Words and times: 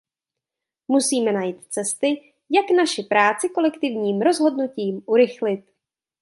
Musíme 0.87 1.31
najít 1.31 1.65
cesty, 1.69 2.33
jak 2.49 2.65
naši 2.77 3.03
práci 3.03 3.49
kolektivním 3.49 4.21
rozhodnutím 4.21 5.01
urychlit. 5.05 5.63